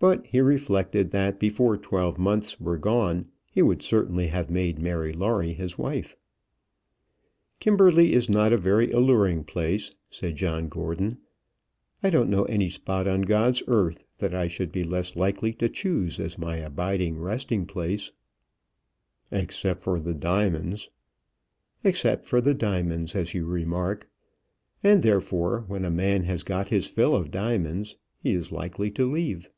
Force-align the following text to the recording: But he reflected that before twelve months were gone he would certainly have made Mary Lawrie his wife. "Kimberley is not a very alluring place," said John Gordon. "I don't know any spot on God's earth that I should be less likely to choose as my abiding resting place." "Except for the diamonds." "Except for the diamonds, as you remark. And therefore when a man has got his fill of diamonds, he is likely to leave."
But 0.00 0.26
he 0.28 0.40
reflected 0.40 1.10
that 1.10 1.40
before 1.40 1.76
twelve 1.76 2.18
months 2.20 2.60
were 2.60 2.78
gone 2.78 3.32
he 3.50 3.62
would 3.62 3.82
certainly 3.82 4.28
have 4.28 4.48
made 4.48 4.78
Mary 4.78 5.12
Lawrie 5.12 5.54
his 5.54 5.76
wife. 5.76 6.14
"Kimberley 7.58 8.12
is 8.12 8.30
not 8.30 8.52
a 8.52 8.56
very 8.56 8.92
alluring 8.92 9.42
place," 9.42 9.90
said 10.08 10.36
John 10.36 10.68
Gordon. 10.68 11.18
"I 12.00 12.10
don't 12.10 12.30
know 12.30 12.44
any 12.44 12.68
spot 12.70 13.08
on 13.08 13.22
God's 13.22 13.60
earth 13.66 14.04
that 14.18 14.32
I 14.32 14.46
should 14.46 14.70
be 14.70 14.84
less 14.84 15.16
likely 15.16 15.52
to 15.54 15.68
choose 15.68 16.20
as 16.20 16.38
my 16.38 16.58
abiding 16.58 17.18
resting 17.20 17.66
place." 17.66 18.12
"Except 19.32 19.82
for 19.82 19.98
the 19.98 20.14
diamonds." 20.14 20.90
"Except 21.82 22.28
for 22.28 22.40
the 22.40 22.54
diamonds, 22.54 23.16
as 23.16 23.34
you 23.34 23.46
remark. 23.46 24.08
And 24.80 25.02
therefore 25.02 25.64
when 25.66 25.84
a 25.84 25.90
man 25.90 26.22
has 26.22 26.44
got 26.44 26.68
his 26.68 26.86
fill 26.86 27.16
of 27.16 27.32
diamonds, 27.32 27.96
he 28.22 28.32
is 28.32 28.52
likely 28.52 28.92
to 28.92 29.04
leave." 29.10 29.50